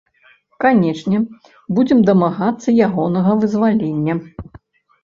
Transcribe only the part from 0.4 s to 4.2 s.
Канечне, будзем дамагацца ягонага вызвалення.